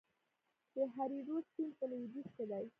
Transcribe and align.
د 0.75 0.75
هریرود 0.95 1.45
سیند 1.53 1.73
په 1.79 1.85
لویدیځ 1.91 2.27
کې 2.35 2.43
دی 2.51 2.65